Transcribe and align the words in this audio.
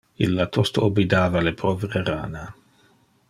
Illa 0.27 0.45
tosto 0.55 0.81
oblidava 0.87 1.43
le 1.49 1.53
povre 1.61 2.03
rana. 2.09 2.47